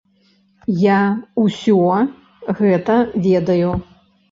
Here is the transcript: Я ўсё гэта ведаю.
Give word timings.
Я 0.83 0.97
ўсё 1.43 1.99
гэта 2.63 2.99
ведаю. 3.29 3.71